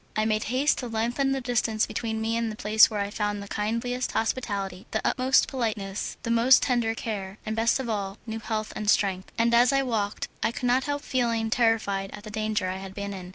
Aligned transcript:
I 0.15 0.25
made 0.25 0.45
haste 0.45 0.79
to 0.79 0.87
lengthen 0.87 1.31
the 1.31 1.41
distance 1.41 1.85
between 1.85 2.21
me 2.21 2.35
and 2.35 2.51
the 2.51 2.55
place 2.55 2.89
where 2.89 3.01
I 3.01 3.03
had 3.03 3.13
found 3.13 3.43
the 3.43 3.47
kindliest 3.47 4.13
hospitality, 4.13 4.87
the 4.89 5.07
utmost 5.07 5.47
politeness, 5.47 6.17
the 6.23 6.31
most 6.31 6.63
tender 6.63 6.95
care, 6.95 7.37
and 7.45 7.55
best 7.55 7.79
of 7.79 7.87
all, 7.87 8.17
new 8.25 8.39
health 8.39 8.73
and 8.75 8.89
strength, 8.89 9.31
and 9.37 9.53
as 9.53 9.71
I 9.71 9.83
walked 9.83 10.27
I 10.41 10.51
could 10.51 10.65
not 10.65 10.85
help 10.85 11.03
feeling 11.03 11.51
terrified 11.51 12.09
at 12.13 12.23
the 12.23 12.31
danger 12.31 12.67
I 12.67 12.77
had 12.77 12.95
been 12.95 13.13
in. 13.13 13.29